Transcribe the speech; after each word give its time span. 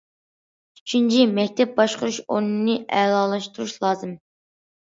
ئۈچىنچى، 0.79 1.27
مەكتەپ 1.33 1.77
باشقۇرۇش 1.81 2.19
ئورنىنى 2.25 2.81
ئەلالاشتۇرۇش 3.03 3.79
لازىم. 3.87 4.19